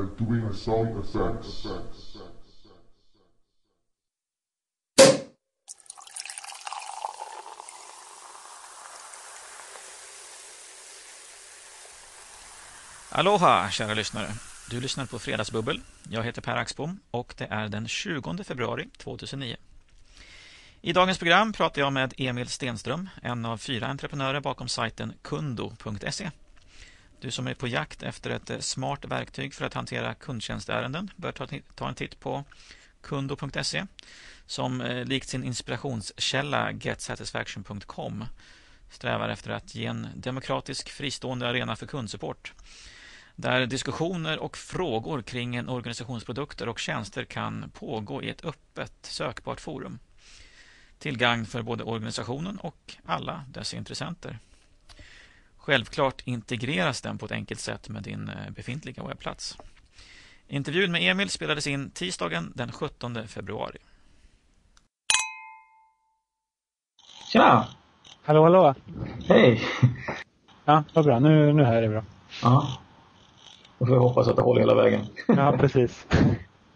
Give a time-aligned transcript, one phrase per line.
[0.00, 1.66] are doing sound effects.
[13.12, 14.28] Aloha kära lyssnare!
[14.70, 15.80] Du lyssnar på Fredagsbubbel.
[16.10, 19.56] Jag heter Per Axbom och det är den 20 februari 2009.
[20.82, 26.30] I dagens program pratar jag med Emil Stenström, en av fyra entreprenörer bakom sajten kundo.se.
[27.20, 31.32] Du som är på jakt efter ett eh, smart verktyg för att hantera kundtjänstärenden bör
[31.74, 32.44] ta en titt på
[33.00, 33.86] kundo.se
[34.46, 38.24] som eh, likt sin inspirationskälla getsatisfaction.com
[38.90, 42.52] strävar efter att ge en demokratisk fristående arena för kundsupport
[43.36, 48.92] där diskussioner och frågor kring en organisations produkter och tjänster kan pågå i ett öppet
[49.02, 49.98] sökbart forum
[50.98, 54.38] till gagn för både organisationen och alla dess intressenter.
[55.60, 59.58] Självklart integreras den på ett enkelt sätt med din eh, befintliga webbplats.
[60.48, 63.78] Intervjun med Emil spelades in tisdagen den 17 februari.
[67.32, 67.66] Tjena!
[68.22, 68.74] Hallå, hallå!
[69.28, 69.62] Hej!
[70.64, 71.18] Ja, vad bra.
[71.18, 72.04] Nu, nu hör jag bra.
[72.42, 72.78] Ja.
[73.78, 75.06] Då får vi hoppas att det håller hela vägen.
[75.26, 76.06] Ja, precis.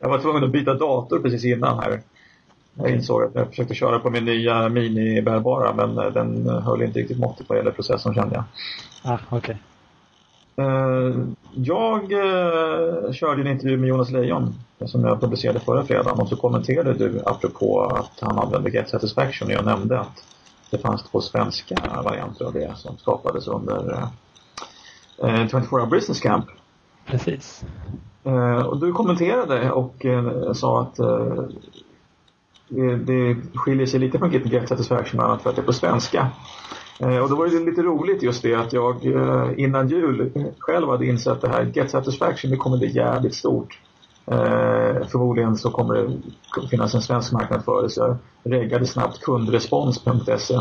[0.00, 2.02] Jag var tvungen att byta dator precis innan här.
[2.74, 6.98] Jag insåg att jag försökte köra på min nya mini-bärbara men eh, den höll inte
[6.98, 8.44] riktigt måttet vad gäller processorn kände jag.
[9.12, 9.56] Ah, okej.
[10.56, 11.14] Eh,
[11.54, 14.54] Jag eh, körde en intervju med Jonas Lejon
[14.86, 19.48] som jag publicerade förra fredagen och så kommenterade du apropå att han använde Get Satisfaction
[19.48, 20.24] och jag nämnde att
[20.70, 24.08] det fanns två svenska varianter av det som skapades under
[25.22, 26.46] eh, 24 Hour Business Camp.
[27.06, 27.64] Precis.
[28.24, 31.44] Eh, och du kommenterade och eh, sa att eh,
[32.74, 35.72] det, det skiljer sig lite från Get Satisfaction bland annat för att det är på
[35.72, 36.30] svenska.
[37.00, 40.88] Eh, och då var det lite roligt just det att jag eh, innan jul själv
[40.88, 43.78] hade insett det här Get Satisfaction det kommer bli jävligt stort.
[44.26, 49.20] Eh, förmodligen så kommer det finnas en svensk marknad för det så jag reggade snabbt
[49.20, 50.54] kundrespons.se.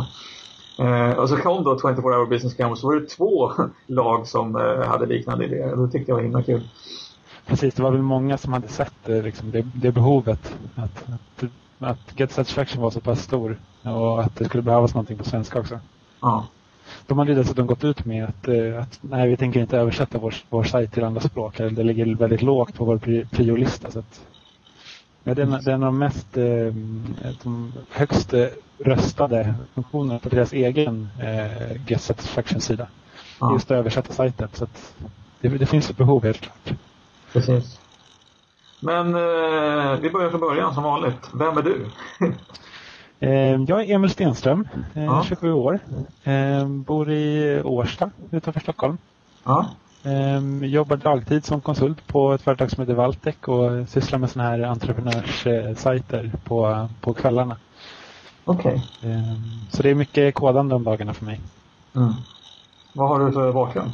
[0.80, 3.52] Eh, och så kom då 24 Hour Business Camp och så var det två
[3.88, 5.74] lag som eh, hade liknande idéer.
[5.74, 6.62] Och det tyckte jag var himla kul.
[7.46, 10.56] Precis, det var väl många som hade sett det, liksom, det, det behovet.
[10.76, 11.44] Att, att,
[11.84, 15.60] att Get Satisfaction var så pass stor och att det skulle behövas någonting på svenska
[15.60, 15.80] också.
[16.22, 16.48] Ja.
[17.08, 20.18] De hade ju dessutom gått ut med att, eh, att nej, vi tänker inte översätta
[20.18, 21.58] vår, vår sajt till andra språk.
[21.58, 23.92] Det ligger väldigt lågt på vår pri- priolista.
[23.92, 24.26] Så att,
[25.24, 26.74] ja, det, är, en- det är en av de mest eh,
[27.44, 28.46] de högst eh,
[28.80, 32.88] röstade funktionerna på deras egen eh, Get Satisfaction-sida.
[33.40, 33.54] Ja.
[33.54, 34.50] Just att översätta sajten.
[34.54, 34.96] Så att
[35.42, 36.78] det, det finns ett behov helt klart.
[37.34, 37.80] Precis.
[38.84, 41.30] Men eh, vi börjar från början som vanligt.
[41.34, 41.86] Vem är du?
[43.20, 45.24] Eh, jag är Emil Stenström, eh, Ja.
[45.28, 45.80] 27 år.
[46.24, 48.98] Eh, bor i Årsta utanför Stockholm.
[49.44, 49.66] ja.
[50.62, 54.60] Jobbar dagtid som konsult på ett företag som heter Valtec och sysslar med sådana här
[54.64, 57.58] entreprenörssajter på, på kvällarna.
[58.46, 58.84] Okej.
[59.04, 59.34] Eh,
[59.70, 61.42] så det är mycket kodande om dagarna för mig.
[61.96, 62.14] Mm.
[62.94, 63.92] Vad har du för bakgrund?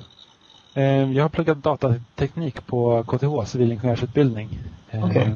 [0.74, 4.60] Eh, jag har pluggat datateknik på KTH, civilingenjörsutbildning.
[4.90, 5.36] Eh, Okej.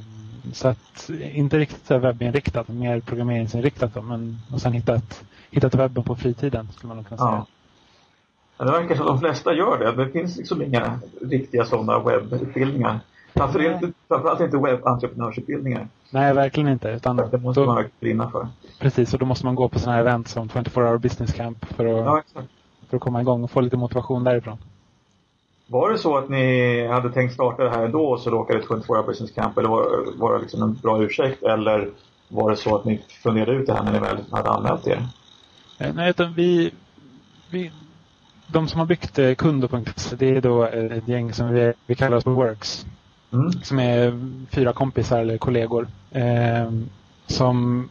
[0.53, 6.03] Så att inte riktigt så webbinriktat, mer programmeringsinriktat då, men och sen hittat, hittat webben
[6.03, 7.45] på fritiden skulle man kunna säga.
[8.57, 8.65] Ja.
[8.65, 10.03] Det verkar som de flesta gör det.
[10.03, 12.99] Det finns liksom inga riktiga sådana webbutbildningar.
[13.35, 15.87] Framför inte, framförallt inte webbentreprenörsutbildningar.
[16.09, 16.89] Nej, verkligen inte.
[16.89, 18.47] Utan Det måste då, man brinna för.
[18.79, 21.65] Precis, och då måste man gå på sådana här event som 24 hour business camp
[21.65, 22.41] för att, Ja,
[22.89, 24.57] för att komma igång och få lite motivation därifrån.
[25.73, 28.77] Var det så att ni hade tänkt starta det här ändå och så råkade 24
[28.87, 31.89] Hour Business Camp eller var, var det liksom en bra ursäkt eller
[32.27, 35.07] var det så att ni funderade ut det här när ni väl hade anmält er?
[35.77, 36.71] Eh, Nej, utan vi,
[37.49, 37.71] vi
[38.47, 41.95] de som har byggt eh, kundo.se det är då eh, ett gäng som vi, vi
[41.95, 42.85] kallar oss för Works.
[43.31, 43.51] Mm.
[43.51, 44.19] Som är
[44.51, 45.87] fyra kompisar eller kollegor.
[46.11, 46.71] Eh,
[47.27, 47.89] som,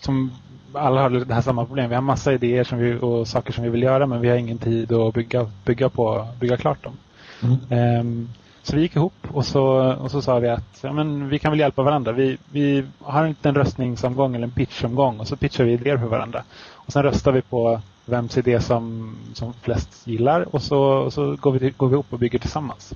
[0.00, 0.32] som
[0.72, 1.88] alla har det här samma problem.
[1.88, 4.36] Vi har massa idéer som vi, och saker som vi vill göra men vi har
[4.36, 6.96] ingen tid att bygga, bygga, på, bygga klart dem.
[7.42, 7.58] Mm.
[7.70, 8.28] Ehm,
[8.62, 11.52] så vi gick ihop och så, och så sa vi att ja, men vi kan
[11.52, 12.12] väl hjälpa varandra.
[12.12, 16.06] Vi, vi har en liten röstningsomgång eller en pitchomgång och så pitchar vi idéer för
[16.06, 16.42] varandra.
[16.72, 21.36] Och sen röstar vi på vems idé som, som flest gillar och så, och så
[21.36, 22.92] går, vi, går vi ihop och bygger tillsammans.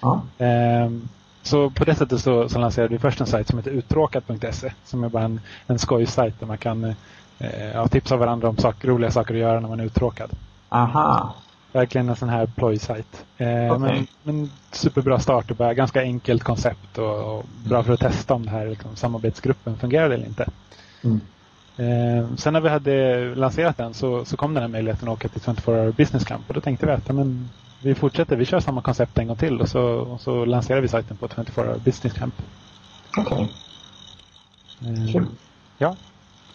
[0.00, 0.22] Ja.
[0.38, 1.08] Ehm,
[1.42, 5.04] så på det sättet så, så lanserade vi först en sajt som heter uttråkat.se som
[5.04, 6.84] är bara en, en skojsajt där man kan
[7.38, 10.30] eh, ja, tipsa varandra om sak, roliga saker att göra när man är uttråkad.
[10.68, 11.34] Aha.
[11.72, 13.24] Verkligen en sån här plojsajt.
[13.38, 13.78] Eh, Okej.
[13.78, 18.34] men, men superbra start och bara ganska enkelt koncept och, och bra för att testa
[18.34, 20.46] om det här liksom, samarbetsgruppen fungerade eller inte.
[21.04, 21.20] Mm.
[21.76, 25.28] Eh, sen när vi hade lanserat den så, så kom den här möjligheten att åka
[25.28, 27.48] till 24 Hour Business Camp och då tänkte vi att ja, men,
[27.82, 28.36] vi fortsätter.
[28.36, 31.28] Vi kör samma koncept en gång till och så, och så lanserar vi sajten på
[31.28, 32.34] 24 Hour Business Camp.
[33.18, 33.52] Okej,
[34.82, 35.26] Eh, kul.
[35.78, 35.96] Ja,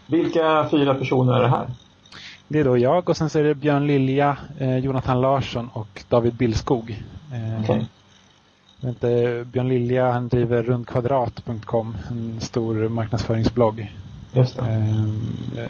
[0.07, 1.67] Vilka fyra personer är det här?
[2.47, 6.03] Det är då jag och sen så är det Björn Lilja, eh, Jonathan Larsson och
[6.09, 7.03] David Billskog.
[7.33, 7.77] Eh,
[8.81, 13.93] vet inte, Björn Lilja han driver rundkvadrat.com, en stor marknadsföringsblogg.
[14.33, 14.59] Just.
[14.59, 15.21] Ehm,
[15.57, 15.69] eh,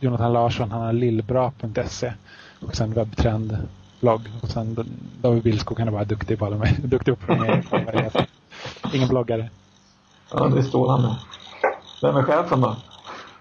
[0.00, 2.12] Jonathan Larsson han har lillbra.se
[2.60, 4.20] och sen webbtrendblogg.
[4.42, 4.76] Och sen
[5.20, 7.34] David Billskog han är bara duktig på alla med, duktig på.
[8.94, 9.50] Ingen bloggare.
[10.32, 11.16] Ja, det är strålande.
[12.02, 12.76] Vem är chefen då?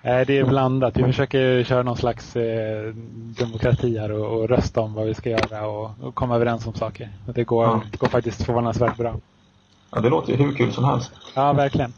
[0.03, 0.98] Nej, det är blandat.
[0.98, 2.94] Vi försöker köra någon slags eh,
[3.39, 6.74] demokrati här och, och rösta om vad vi ska göra och, och komma överens om
[6.74, 7.09] saker.
[7.25, 7.81] Det, går, Ja.
[7.98, 9.15] går faktiskt förvånansvärt bra.
[9.92, 11.12] Ja, det låter ju hur kul som helst.
[11.36, 11.94] Ja, verkligen.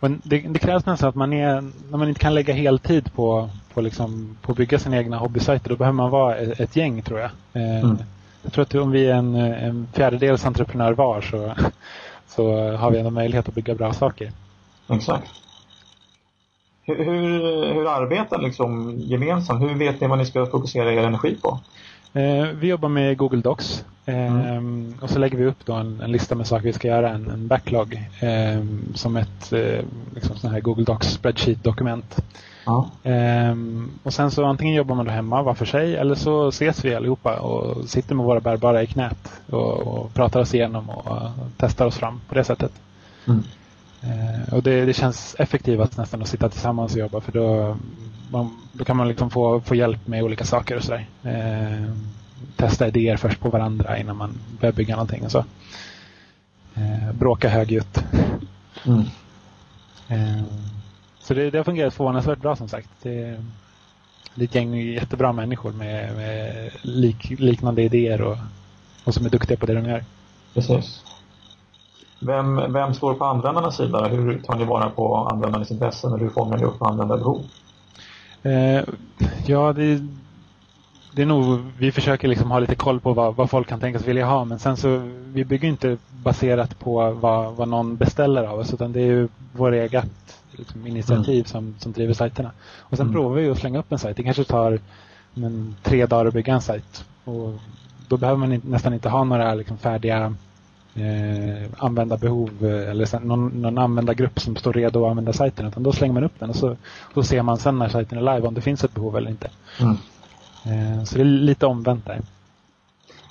[0.00, 1.60] Och det, det krävs nästan att man är,
[1.90, 5.68] när man inte kan lägga heltid på, på, liksom, på att bygga sina egna hobbysajter,
[5.70, 7.30] då behöver man vara ett, ett gäng tror jag.
[7.52, 7.96] Eh, Mm.
[8.44, 11.54] Jag tror att om vi är en, en fjärdedels entreprenör var så,
[12.28, 14.32] så har vi ändå möjlighet att bygga bra saker.
[14.88, 15.30] Exakt.
[16.84, 19.62] Hur, hur, hur arbetar ni liksom gemensamt?
[19.62, 21.58] Hur vet ni vad ni ska fokusera er energi på?
[22.12, 24.94] Eh, vi jobbar med Google Docs eh, Mm.
[25.00, 27.30] och så lägger vi upp då en, en lista med saker vi ska göra, en,
[27.30, 28.64] en backlog eh,
[28.94, 29.84] som ett eh,
[30.14, 32.16] liksom sån här Google Docs spreadsheet-dokument.
[33.02, 36.84] Ehm, och sen så antingen jobbar man då hemma var för sig eller så ses
[36.84, 41.16] vi allihopa och sitter med våra bärbara i knät och, och pratar oss igenom och
[41.16, 42.72] eh, testar oss fram på det sättet.
[43.28, 43.42] Mm.
[44.02, 47.76] Eh, och det, det känns effektivast nästan att sitta tillsammans och jobba för då,
[48.30, 51.06] man, då kan man liksom få, få hjälp med olika saker och sådär.
[51.22, 51.92] Eh,
[52.56, 55.44] testa idéer först på varandra innan man börjar bygga någonting och så.
[56.74, 58.04] Eh, bråka högljutt.
[58.86, 59.04] Mm.
[60.08, 60.44] Eh,
[61.20, 62.88] Så det, det har fungerat förvånansvärt bra som sagt.
[63.02, 63.44] Det,
[64.34, 68.36] det är ett gäng jättebra människor med, med lik, liknande idéer och,
[69.04, 70.04] och som är duktiga på det de gör.
[70.54, 71.04] Precis.
[72.26, 74.08] Vem, vem står på användarnas sida?
[74.08, 77.50] Hur tar ni vara på användarnas intressen eller hur fångar ni upp användarbehov?
[78.42, 78.82] Eh,
[79.46, 80.00] ja, det,
[81.12, 84.06] det är nog, vi försöker liksom ha lite koll på vad, vad folk kan tänkas
[84.06, 84.98] vilja ha men sen så,
[85.32, 89.28] vi bygger inte baserat på vad, vad någon beställer av oss utan det är ju
[89.52, 92.50] vår eget liksom, initiativ som, som driver sajterna.
[92.80, 93.14] Och sen Mm.
[93.14, 94.16] provar vi att slänga upp en sajt.
[94.16, 94.78] Det kanske tar
[95.34, 97.04] men, tre dagar att bygga en sajt.
[97.24, 97.54] Och
[98.08, 100.34] då behöver man nästan inte ha några liksom, färdiga
[100.94, 105.66] eh, användarbehov eh, eller någon, någon användargrupp som står redo att använda sajten.
[105.66, 106.76] Utan då slänger man upp den och så,
[107.14, 109.50] så ser man sen när sajten är live om det finns ett behov eller inte.
[109.80, 109.96] Mm.
[110.64, 112.20] Eh, så det är lite omvänt där.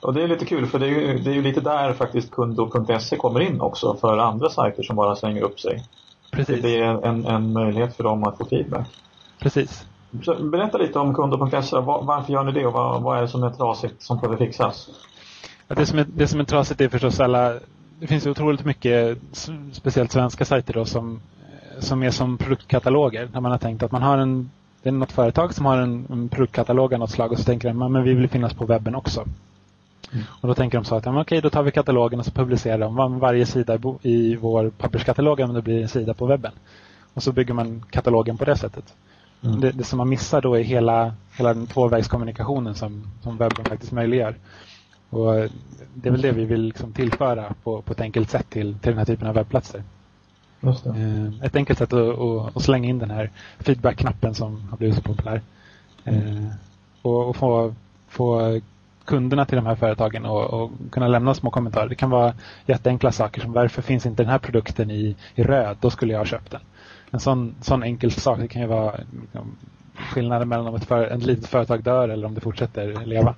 [0.02, 2.32] Och det är lite kul för det är ju, det är ju lite där faktiskt
[2.32, 5.84] kundo.se kommer in också för andra sajter som bara slänger upp sig.
[6.32, 6.62] Precis.
[6.62, 8.88] Det är en, en möjlighet för dem att få feedback.
[9.40, 9.86] Precis.
[10.24, 11.76] Så berätta lite om kundo.se.
[11.76, 14.38] Var, varför gör ni det och vad, vad är det som är trasigt som behöver
[14.38, 14.90] fixas?
[15.76, 17.54] Det, som är, det som är trasigt är förstås alla...
[18.00, 19.18] Det finns otroligt mycket,
[19.72, 21.22] speciellt svenska sajter då, som,
[21.80, 23.30] som är som produktkataloger.
[23.34, 24.50] När man har tänkt att man har en...
[24.84, 27.68] Det är något företag som har en, en produktkatalog av något slag och så tänker
[27.68, 29.26] de "Men- men vi vill finnas på webben också.
[30.14, 30.26] Mm.
[30.42, 32.32] Och då tänker de så att ja, men okej, då tar vi katalogen och så
[32.32, 36.52] publicerar de var- varje sida i vår papperskatalog men det blir en sida på webben.
[37.14, 38.94] Och så bygger man katalogen på det sättet.
[39.44, 39.60] Mm.
[39.60, 43.92] Det, det som man missar då är hela, hela den tvåvägskommunikationen som, som webben faktiskt
[43.92, 44.36] möjliggör.
[45.12, 45.34] Och
[45.94, 48.92] det är väl det vi vill liksom tillföra på, på ett enkelt sätt till, till
[48.92, 49.84] den här typen av webbplatser.
[50.64, 54.96] Eh, ett enkelt sätt att, att, att slänga in den här feedback-knappen som har blivit
[54.96, 55.42] så populär.
[56.04, 56.48] Eh,
[57.02, 57.76] och, och få,
[58.08, 58.60] få
[59.06, 61.90] kunderna till de här företagen och, och kunna lämna små kommentarer.
[61.90, 62.34] Det kan vara
[62.66, 65.78] jätteenkla saker som varför finns inte den här produkten i, i röd?
[65.80, 66.62] Då skulle jag ha köpt den.
[67.12, 68.40] En sån, sån enkel sak.
[68.40, 69.56] Det kan ju vara liksom,
[69.96, 73.36] skillnaden mellan om ett, för, ett litet företag dör eller om det fortsätter leva.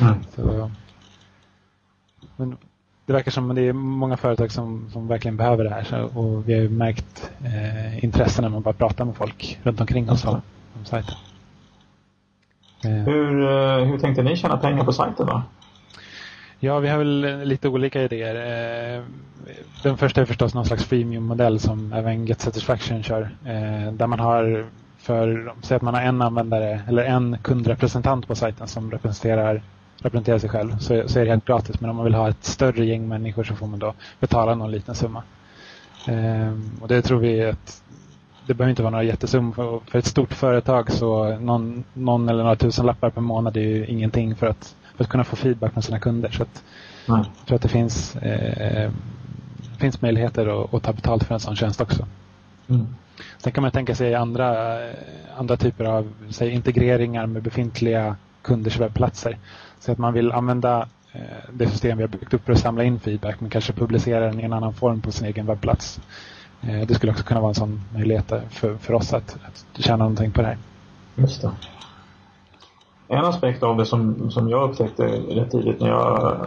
[0.00, 0.14] Mm.
[0.36, 0.70] Så,
[2.36, 2.56] men
[3.06, 5.84] det verkar som att det är många företag som, som verkligen behöver det här.
[5.84, 9.80] Så, och vi har ju märkt eh, intresse när man bara pratar med folk runt
[9.80, 10.40] omkring oss om,
[10.78, 11.14] om sajten.
[12.84, 15.42] Eh, Hur, eh, hur tänkte ni tjäna pengar på sajten då?
[16.60, 18.34] Ja, vi har väl lite olika idéer.
[18.96, 19.02] Eh,
[19.82, 23.22] Den första är förstås någon slags freemium-modell som även Get Satisfaction kör.
[23.44, 24.66] eh, Där man har,
[24.98, 29.62] för, säg att man har en användare eller en kundrepresentant på sajten som representerar,
[30.02, 31.80] representerar sig själv så, så är det helt gratis.
[31.80, 34.70] Men om man vill ha ett större gäng människor så får man då betala någon
[34.70, 35.22] liten summa.
[36.08, 37.82] Eh, Och det tror vi att
[38.46, 39.52] det behöver inte vara några jättesummor.
[39.52, 43.60] För, för ett stort företag så någon, någon eller några tusen lappar per månad är
[43.60, 46.30] ju ingenting för att, för att kunna få feedback från sina kunder.
[46.30, 46.64] Så att,
[47.06, 47.22] Nej.
[47.38, 48.90] jag tror att det finns, eh,
[49.78, 52.06] finns möjligheter att, att ta betalt för en sån tjänst också.
[52.68, 52.86] Mm.
[53.38, 54.78] Sen kan man tänka sig andra,
[55.36, 59.38] andra typer av säg, integreringar med befintliga kunders webbplatser.
[59.84, 61.20] Så att man vill använda eh,
[61.52, 64.40] det system vi har byggt upp för att samla in feedback men kanske publicera den
[64.40, 66.00] i en annan form på sin egen webbplats.
[66.60, 69.96] Eh, det skulle också kunna vara en sån möjlighet för, för oss att, att tjäna
[69.96, 70.58] någonting på det här.
[71.14, 71.50] Just det.
[73.08, 76.46] En aspekt av det som, som jag upptäckte rätt tidigt när jag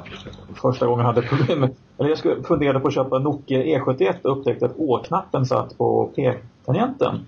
[0.55, 4.37] första gången hade problem med, eller jag skulle funderade på att köpa Nokia E71 och
[4.37, 7.25] upptäckte att Å-knappen satt på P-tangenten.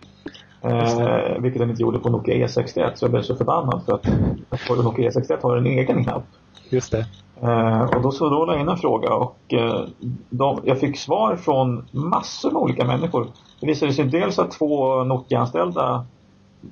[0.62, 4.84] Eh, vilket den inte gjorde på Nokia E61 så jag blev så förbannad för att
[4.84, 6.24] Nokia E61 har en egen knapp.
[6.70, 7.06] Just det.
[7.42, 9.84] Eh, och då så då la jag in en fråga och eh,
[10.30, 13.28] de, jag fick svar från massor med olika människor.
[13.60, 16.06] Det visade sig dels att två Nokia-anställda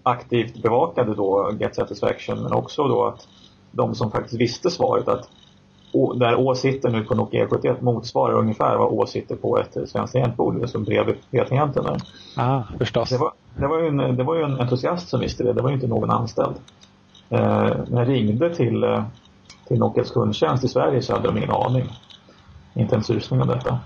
[0.04, 3.28] aktivt bevakade då Get Satisfaction men också då att
[3.72, 5.30] de som faktiskt visste svaret att
[5.92, 10.14] där Å sitter nu på Nokia E71 motsvarar ungefär vad Å sitter på ett svenskt
[10.14, 11.98] tangentbord, alltså bredvid P-tangenten där.
[12.36, 13.10] Ah, förstås.
[13.10, 15.62] Det var, det, var ju en, det var ju en entusiast som visste det, det
[15.62, 16.56] var ju inte någon anställd.
[17.30, 19.04] Eh, när jag ringde till, eh,
[19.68, 21.90] till Nokias kundtjänst i Sverige så hade de ingen aning.
[22.74, 23.80] Inte en susning om detta.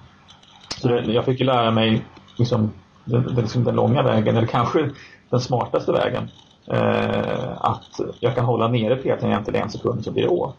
[0.81, 2.05] Så det, jag fick ju lära mig
[2.37, 2.71] liksom,
[3.05, 4.89] den, den, liksom den långa vägen, eller kanske
[5.29, 6.29] den smartaste vägen.
[6.67, 10.53] Eh, att jag kan hålla nere P-tangenten i en sekund så blir det Å.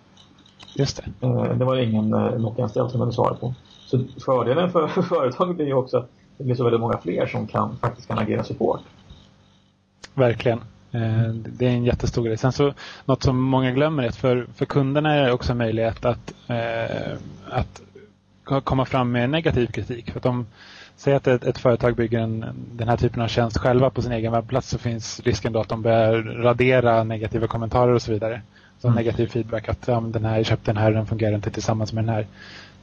[0.75, 1.27] Just det.
[1.27, 3.55] Eh, det var ingen eh, som hade svarat på.
[3.87, 7.47] Så fördelen för företaget blir ju också att det blir så väldigt många fler som
[7.47, 8.81] kan, faktiskt kan agera support.
[10.15, 10.59] Verkligen.
[10.93, 12.37] Eh, det är en jättestor grej.
[12.37, 15.59] Sen så, något som många glömmer är att för, för kunderna är det också en
[15.59, 17.13] möjlighet att, eh,
[17.51, 17.83] att
[18.65, 20.11] komma fram med negativ kritik.
[20.11, 20.47] För att om,
[20.97, 24.13] säg att ett, ett, företag bygger en, den här typen av tjänst själva på sin
[24.13, 28.43] egen webbplats så finns risken då att de börjar radera negativa kommentarer och så vidare.
[28.81, 28.97] Så mm.
[28.97, 32.05] negativ feedback att ja, den här, jag köpte den här den fungerar inte tillsammans med
[32.05, 32.27] den här.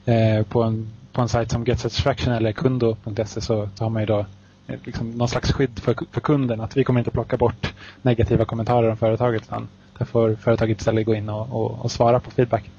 [0.06, 4.02] Eh, på, en, på en sajt som Get Satisfaction eller kundo.se så, så har man
[4.02, 4.26] ju då
[4.68, 6.62] eh, liksom någon slags skydd för, för kunden.
[6.62, 11.06] Att vi kommer inte plocka bort negativa kommentarer om företaget utan där får företaget istället
[11.06, 12.70] gå in och, och, och svara på feedback.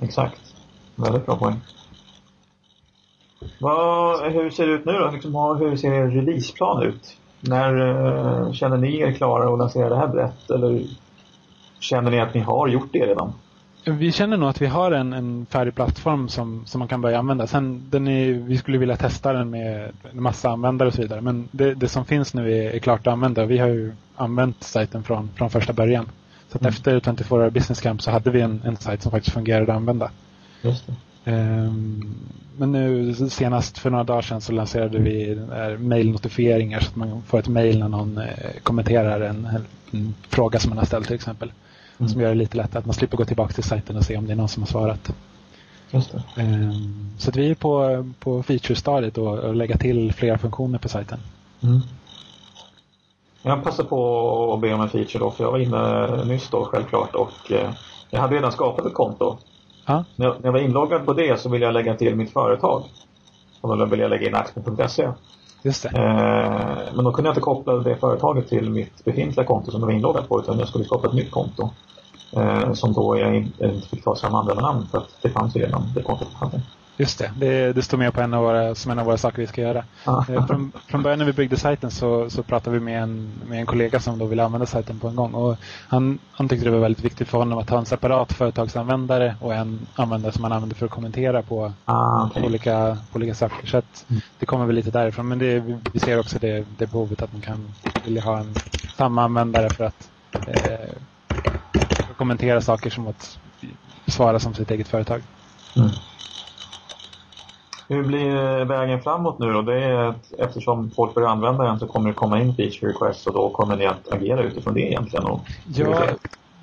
[0.00, 0.40] Exakt.
[0.96, 1.60] Väldigt bra poäng.
[3.58, 5.10] Vad, hur ser det ut nu då?
[5.10, 7.16] Liksom, hur ser er releaseplan ut?
[7.40, 10.50] När uh, känner ni er klara att lansera det här brett?
[10.50, 10.82] Eller
[11.80, 13.32] känner ni att ni har gjort det redan?
[13.84, 17.18] Vi känner nog att vi har en, en färdig plattform som, som man kan börja
[17.18, 17.46] använda.
[17.46, 21.20] Sen den är, vi skulle vilja testa den med en massa användare och så vidare.
[21.20, 23.44] Men det, det som finns nu är, är klart att använda.
[23.44, 26.08] Vi har ju använt sajten från, från första början.
[26.48, 26.68] Så att mm.
[26.68, 29.76] efter 24 Hour Business Camp så hade vi en, en sajt som faktiskt fungerade att
[29.76, 30.10] använda.
[30.62, 30.92] Just det.
[31.30, 32.14] Um,
[32.56, 35.40] men nu senast för några dagar sedan så lanserade vi
[35.78, 38.28] mailnotifieringar så att man får ett mail när någon eh,
[38.62, 39.48] kommenterar en,
[39.90, 41.52] en, fråga som man har ställt till exempel.
[41.98, 42.08] Mm.
[42.08, 44.26] Som gör det lite lättare att man slipper gå tillbaka till sajten och se om
[44.26, 45.12] det är någon som har svarat.
[45.90, 46.42] Just det.
[46.42, 50.88] Um, så att vi är på, på feature-stadiet och, och lägga till flera funktioner på
[50.88, 51.18] sajten.
[51.62, 51.80] Mm.
[53.42, 56.64] Jag passar på att be om en feature då, för jag var inne nyss då
[56.64, 57.70] självklart och eh,
[58.10, 59.38] jag hade redan skapat ett konto
[59.90, 60.04] Ja.
[60.16, 62.82] När, jag, när jag var inloggad på det så vill jag lägga till mitt företag.
[63.60, 65.08] Och då vill jag lägga in axel.se.
[65.62, 65.84] Just.
[65.84, 65.92] Eh,
[66.94, 69.94] men då kunde jag inte koppla det företaget till mitt befintliga konto som jag var
[69.94, 71.70] inloggad på utan jag skulle skapa ett nytt konto.
[72.36, 76.02] Eh, som då jag inte fick ta samma användarnamn för att det fanns redan det
[76.02, 76.62] kontot jag hade.
[77.00, 79.38] Just det, det, det står med på en av våra, som en av våra saker
[79.38, 79.84] vi ska göra.
[80.04, 80.24] Ah.
[80.24, 83.66] Från, från början när vi byggde sajten så, så pratade vi med en, med en
[83.66, 85.34] kollega som då ville använda sajten på en gång.
[85.34, 85.56] Och
[85.88, 89.54] han, han tyckte det var väldigt viktigt för honom att ha en separat företagsanvändare och
[89.54, 92.42] en användare som han använder för att kommentera på, ah, okay.
[92.42, 93.66] på olika, på olika saker.
[93.66, 94.22] Så mm.
[94.38, 95.28] det kommer väl lite därifrån.
[95.28, 98.54] Men det, vi ser också det, det behovet att man kan vilja ha en
[98.96, 100.90] samma användare för att eh,
[102.16, 103.38] kommentera saker som att
[104.06, 105.22] svara som sitt eget företag.
[105.76, 105.90] Mm.
[107.90, 109.62] Hur blir vägen framåt nu då?
[109.62, 113.26] Det är att eftersom folk börjar använda den så kommer det komma in feature requests
[113.26, 115.24] och då kommer ni att agera utifrån det egentligen?
[115.24, 115.40] Och
[115.74, 116.02] ja,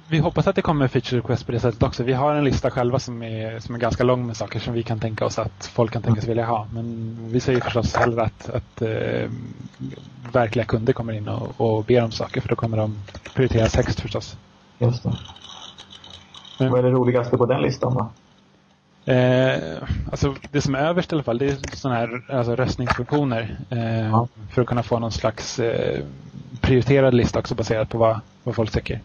[0.07, 2.03] vi hoppas att det kommer feature requests på det sättet också.
[2.03, 4.83] Vi har en lista själva som är, som är ganska lång med saker som vi
[4.83, 6.67] kan tänka oss att folk kan tänka sig vilja ha.
[6.73, 9.29] Men vi säger förstås hellre att, att äh,
[10.31, 12.95] verkliga kunder kommer in och, och ber om saker för då kommer de
[13.35, 14.37] prioriteras högst förstås.
[14.79, 15.13] Just det.
[16.59, 18.09] Men, Vad är det roligaste på den listan då?
[19.07, 19.59] Eh,
[20.11, 23.57] alltså det som är överst i alla fall det är sådana här alltså röstningsfunktioner.
[23.69, 24.27] Eh, ja.
[24.49, 26.03] För att kunna få någon slags eh,
[26.61, 28.99] prioriterad lista också baserat på vad, vad folk tycker.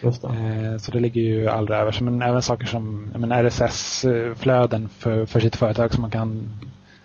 [0.00, 0.06] Det.
[0.06, 2.00] Eh, så det ligger ju allra överst.
[2.00, 6.50] Men även saker som RSS-flöden för, för sitt företag som man kan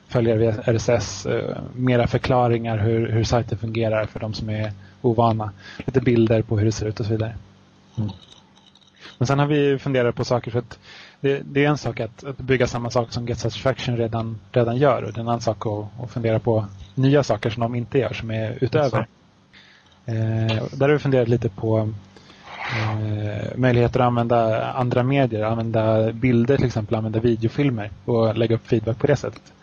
[0.08, 1.26] följa via RSS.
[1.26, 4.72] Eh, mera förklaringar hur, hur sajten fungerar för de som är
[5.02, 5.52] ovana.
[5.86, 7.36] Lite bilder på hur det ser ut och så vidare.
[7.98, 8.10] Mm.
[9.18, 10.80] Men sen har vi funderat på saker för att
[11.26, 14.78] det, det, är en sak att, att, bygga samma sak som Get Satisfaction redan, redan
[14.78, 16.66] gör och det är en annan sak att, att fundera på
[16.96, 19.08] nya saker som de inte gör som är utöver.
[20.06, 21.90] Eh, där har vi funderat lite på
[22.76, 28.68] eh, möjligheter att använda andra medier, använda bilder till exempel, använda videofilmer och lägga upp
[28.68, 29.54] feedback på det sättet.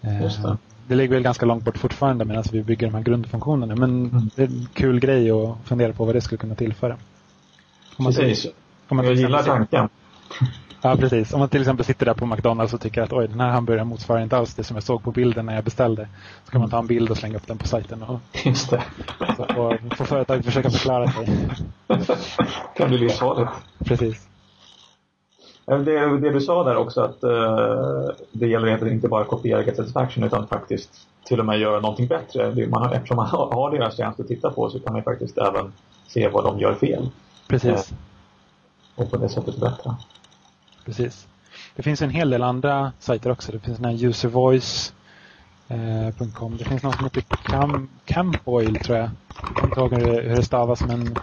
[0.00, 0.56] Eh, det.
[0.86, 3.76] det ligger väl ganska långt bort fortfarande medan vi bygger de här grundfunktionerna.
[3.76, 4.30] Men Mm.
[4.36, 6.96] det är en kul grej att fundera på vad det skulle kunna tillföra.
[7.96, 8.52] Om man, Precis.
[8.88, 9.88] om man Jag gillar tanken.
[10.82, 11.32] Ja, precis.
[11.32, 13.88] Om man till exempel sitter där på McDonalds och tycker att oj, den här hamburgaren
[13.88, 16.08] motsvarar inte alls det som jag såg på bilden när jag beställde.
[16.44, 18.82] Så kan man ta en bild och slänga upp den på sajten och Just det.
[19.36, 21.28] så får, får företag försöka förklara sig.
[22.76, 23.50] kan bli livsfarligt.
[23.84, 24.28] Precis.
[25.66, 29.28] Ja, Det, det du sa där också att eh, det gäller egentligen inte bara att
[29.28, 30.90] kopiera Get Satisfaction utan faktiskt
[31.24, 32.50] till och med göra någonting bättre.
[32.50, 35.02] Det, man, har- eftersom man har, har deras tjänst att titta på så kan man
[35.02, 35.72] faktiskt även
[36.08, 37.08] se vad de gör fel
[37.48, 37.92] Precis.
[38.94, 39.96] och på det sättet förbättra.
[40.84, 41.26] Precis.
[41.76, 43.52] Det finns en hel del andra sajter också.
[43.52, 46.56] Det finns den här uservoice.com.
[46.56, 49.10] Det finns något som heter Cam, Campoil tror jag.
[49.38, 51.16] Jag kommer inte ihåg hur det, hur det stavas men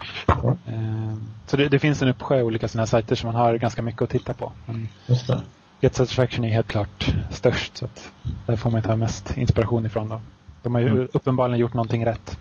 [0.68, 1.14] eh,
[1.48, 4.02] Så det, det finns en uppsjö olika sådana här sajter som man har ganska mycket
[4.02, 4.52] att titta på.
[4.66, 5.42] Men Just det.
[5.82, 8.12] Get Satisfaction är helt klart störst så att
[8.46, 10.10] där får man ta mest inspiration ifrån.
[10.10, 10.22] Då.
[10.64, 11.08] De har ju Mm.
[11.14, 12.38] uppenbarligen gjort någonting rätt.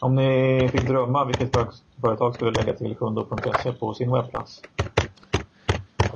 [0.00, 1.52] Om ni fick drömma vilket
[2.00, 4.62] företag- skulle lägga till kundo.se på sin webbplats?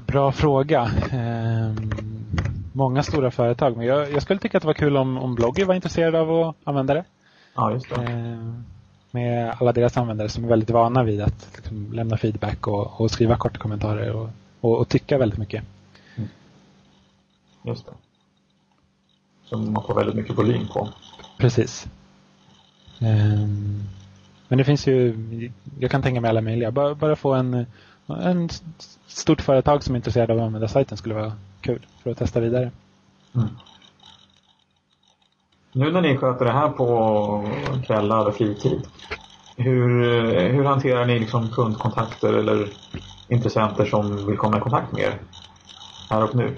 [0.06, 0.90] Bra fråga.
[1.10, 2.24] Ehm,
[2.72, 3.76] många stora företag.
[3.76, 6.32] Men jag, jag skulle tycka att det var kul om, om Blogger var intresserade av
[6.48, 7.04] att använda det.
[7.54, 7.94] Ja, just det.
[7.96, 8.64] Ehm,
[9.10, 13.10] med alla deras användare som är väldigt vana vid att liksom, lämna feedback och, och
[13.10, 14.28] skriva korta kommentarer och,
[14.60, 15.64] och, och tycka väldigt mycket.
[17.62, 17.92] Just det.
[19.44, 20.88] Som man får väldigt mycket volym på.
[21.38, 21.86] Precis.
[23.00, 23.82] Ehm,
[24.48, 25.16] men det finns ju,
[25.78, 26.70] jag kan tänka mig alla möjliga.
[26.70, 27.66] Bara, bara få en,
[28.06, 28.48] en
[29.06, 32.40] stort företag som är intresserad av att använda sajten skulle vara kul för att testa
[32.40, 32.70] vidare.
[33.34, 33.48] Mm.
[35.72, 37.48] Nu när ni sköter det här på
[37.86, 38.82] kvällar och fritid,
[39.56, 40.04] hur,
[40.52, 42.68] hur hanterar ni liksom kundkontakter eller
[43.28, 45.20] intressenter som vill komma i kontakt med er?
[46.10, 46.56] Här och nu?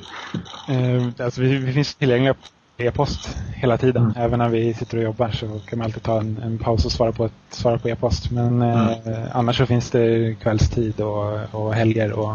[0.68, 2.34] Eh, alltså vi, vi finns tillgängliga
[2.78, 4.02] e-post hela tiden.
[4.02, 4.14] Mm.
[4.16, 6.92] Även när vi sitter och jobbar så kan man alltid ta en, en paus och
[6.92, 8.30] svara på, ett, svara på e-post.
[8.30, 12.34] Men eh, annars så finns det kvällstid och, och helger och,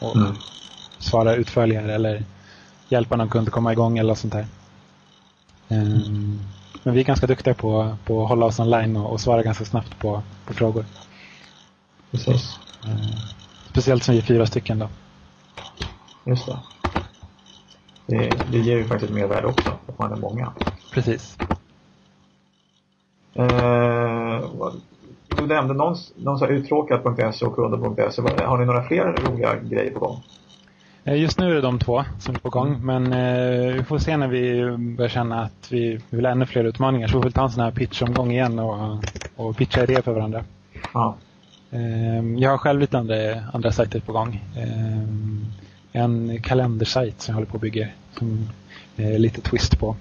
[0.00, 0.34] och Mm.
[0.98, 2.24] svara utförligare eller
[2.88, 4.46] hjälpa någon kund att komma igång eller sånt där.
[5.68, 6.40] Ehm,
[6.82, 9.64] men vi är ganska duktiga på, på att hålla oss online och, och svara ganska
[9.64, 10.84] snabbt på, på frågor.
[12.10, 12.58] Precis.
[12.84, 12.98] Ehm,
[13.70, 14.88] speciellt som vi är fyra stycken då.
[16.24, 16.58] Just det.
[18.12, 18.30] Det.
[18.52, 20.52] Det ger ju faktiskt mervärde också, att man är många.
[20.94, 21.36] Precis.
[23.34, 24.40] Eh,
[25.36, 28.22] du nämnde någon, någon så här uttråkad.se och kunder.se.
[28.44, 30.22] Har ni några fler roliga grejer på gång?
[31.04, 33.98] Eh, Just nu är det de två som är på gång, men eh, vi får
[33.98, 37.08] se när vi börjar känna att vi vill ha ännu fler utmaningar.
[37.08, 39.04] Så vi får väl ta en sån här pitchomgång igen och,
[39.36, 40.44] och pitcha idéer för varandra.
[40.94, 41.16] Ja.
[41.70, 43.14] Eh, jag har själv lite andra,
[43.52, 44.40] andra sajter på gång.
[44.56, 45.08] Eh,
[45.92, 48.48] en kalendersajt som jag håller på att bygga, som
[48.96, 49.96] är lite twist på.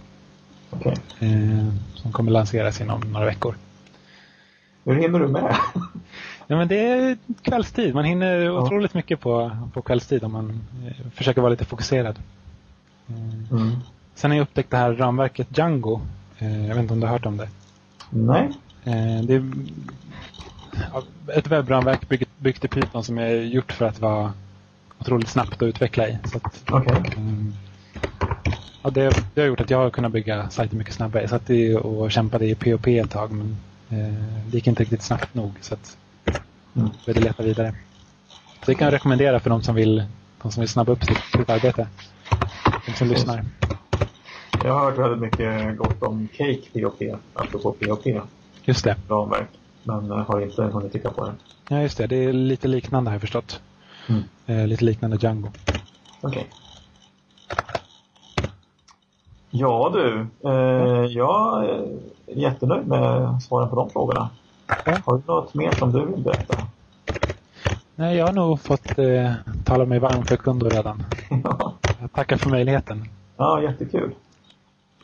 [0.70, 0.94] Okej.
[1.20, 3.56] Eh, som kommer lanseras inom några veckor.
[4.86, 5.56] Hur hinner du med?
[6.48, 7.94] Ja, men det är kvällstid.
[7.96, 12.20] Man hinner otroligt mycket på, på kvällstid om man eh, försöker vara lite fokuserad.
[13.08, 13.16] Eh,
[13.52, 13.72] Mm.
[14.16, 16.02] Sen har jag upptäckt det här ramverket Django.
[16.40, 17.50] Eh, Jag vet inte om du har hört om det.
[18.10, 18.50] Nej.
[18.84, 19.52] Eh, Det är
[20.94, 24.34] ja, ett webbramverk byggt, byggt i Python som är gjort för att vara
[25.02, 26.18] otroligt snabbt att utveckla i.
[26.32, 26.96] Så att, Okej.
[27.18, 27.54] mm,
[28.84, 31.24] ja, det, det har gjort att jag har kunnat bygga sajter mycket snabbare.
[31.24, 33.58] Jag satt i och kämpade i POP ett tag men
[33.90, 34.14] eh,
[34.48, 35.52] det gick inte riktigt snabbt nog.
[35.62, 35.98] Så att
[36.76, 36.90] Mm.
[37.06, 37.76] jag ville leta vidare.
[38.60, 40.04] Så det kan jag rekommendera för de som vill,
[40.42, 41.88] de som vill snabba upp sitt, sitt arbete.
[42.86, 43.46] De som lyssnar.
[44.64, 47.02] Jag har hört väldigt mycket gott om Cake POP,
[47.34, 48.08] apropå POP,
[48.66, 48.96] Just det.
[49.10, 49.48] ramverk.
[49.84, 51.34] Men eh, har inte hunnit titta på det.
[51.70, 52.08] Ja, just det.
[52.08, 53.62] Det är lite liknande har jag förstått.
[54.10, 54.24] Mm.
[54.46, 55.50] Eh, lite liknande Django.
[56.22, 56.48] Okej.
[59.50, 61.88] Ja du, eh, jag är
[62.28, 64.30] jättenöjd med svaren på de frågorna.
[64.86, 64.98] Ja.
[65.06, 66.58] Har du något mer som du vill berätta?
[67.96, 69.32] Nej, jag har nog fått eh,
[69.66, 71.04] tala mig varm för Kundo redan.
[71.44, 71.74] ja.
[72.02, 73.06] Jag tackar för möjligheten.
[73.38, 74.16] ja, jättekul.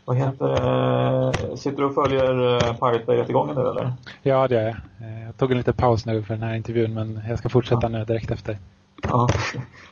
[0.05, 3.93] Vad heter eh, Sitter du och följer eh, Pirate Bay-rättegången nu eller?
[4.23, 4.75] Ja, det gör jag.
[5.09, 7.87] Eh, Jag tog en liten paus nu för den här intervjun men jag ska fortsätta
[7.89, 8.57] nu direkt efter.
[9.01, 9.27] Ja,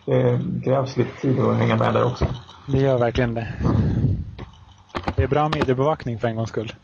[0.06, 2.26] det krävs lite tid att hänga med där också.
[2.68, 3.48] Det gör verkligen det.
[5.16, 6.74] Det är bra mediebevakning för en gångs skull.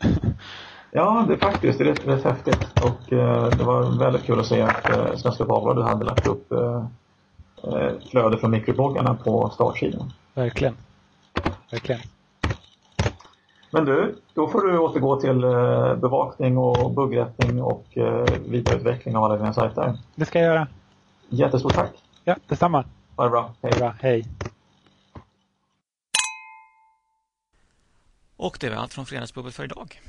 [0.94, 2.68] Ja, det är faktiskt det är rätt, rätt häftigt.
[2.82, 6.52] Och eh, det var väldigt kul att se att eh, Svenska Dagbladet hade lagt upp
[6.52, 6.84] eh,
[7.64, 10.12] eh, flöde från mikrobloggarna på startsidan.
[10.34, 10.76] verkligen.
[11.70, 12.00] Verkligen.
[13.70, 19.24] Men du, då får du återgå till eh, bevakning och buggrättning och eh, vidareutveckling av
[19.24, 19.98] alla dina sajter.
[20.14, 20.66] Det ska jag göra.
[21.28, 21.92] Jättestort tack.
[22.24, 22.84] Ja, detsamma.
[23.16, 23.54] Ha det bra.
[23.62, 23.72] Hej.
[23.78, 24.26] Bra, hej.
[28.36, 30.00] Och det var allt från Fredagsbubbel för idag.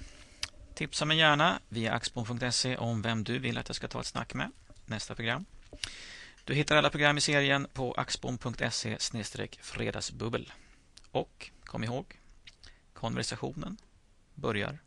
[0.74, 4.34] Tipsa mig gärna via axbom.se om vem du vill att jag ska ta ett snack
[4.34, 4.52] med
[4.86, 5.46] nästa program.
[6.44, 8.98] Du hittar alla program i serien på axbom.se
[9.62, 10.54] fredagsbubbel.
[11.12, 12.06] Och kom ihåg,
[12.94, 13.78] konversationen
[14.36, 14.80] börjar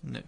[0.00, 0.22] nu.